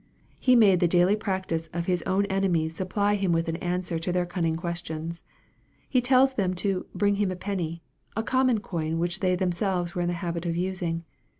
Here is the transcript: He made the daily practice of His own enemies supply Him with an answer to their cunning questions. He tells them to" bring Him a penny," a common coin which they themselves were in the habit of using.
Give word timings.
He 0.39 0.55
made 0.55 0.79
the 0.79 0.87
daily 0.87 1.15
practice 1.15 1.69
of 1.73 1.85
His 1.85 2.01
own 2.07 2.25
enemies 2.25 2.75
supply 2.75 3.13
Him 3.13 3.31
with 3.31 3.47
an 3.47 3.57
answer 3.57 3.99
to 3.99 4.11
their 4.11 4.25
cunning 4.25 4.55
questions. 4.55 5.23
He 5.87 6.01
tells 6.01 6.33
them 6.33 6.55
to" 6.55 6.87
bring 6.95 7.17
Him 7.17 7.29
a 7.31 7.35
penny," 7.35 7.83
a 8.17 8.23
common 8.23 8.61
coin 8.61 8.97
which 8.97 9.19
they 9.19 9.35
themselves 9.35 9.93
were 9.93 10.01
in 10.01 10.07
the 10.07 10.15
habit 10.25 10.47
of 10.47 10.55
using. 10.57 11.03